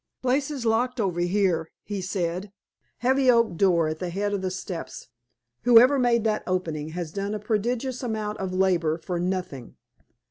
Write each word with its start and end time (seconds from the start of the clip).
"Place 0.23 0.49
is 0.49 0.65
locked, 0.65 0.99
over 0.99 1.19
here," 1.19 1.69
he 1.83 2.01
said. 2.01 2.51
"Heavy 3.05 3.29
oak 3.29 3.55
door 3.55 3.87
at 3.87 3.99
the 3.99 4.09
head 4.09 4.33
of 4.33 4.41
the 4.41 4.49
steps. 4.49 5.09
Whoever 5.61 5.99
made 5.99 6.23
that 6.23 6.41
opening 6.47 6.89
has 6.97 7.11
done 7.11 7.35
a 7.35 7.39
prodigious 7.39 8.01
amount 8.01 8.39
of 8.39 8.51
labor 8.51 8.97
for 8.97 9.19
nothing." 9.19 9.75